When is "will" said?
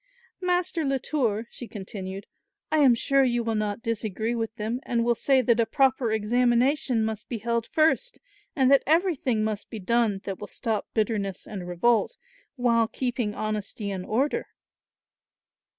3.43-3.53, 5.05-5.13, 10.39-10.47